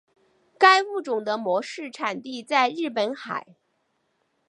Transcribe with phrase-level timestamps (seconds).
[0.57, 3.55] 该物种的模式产地在日本海。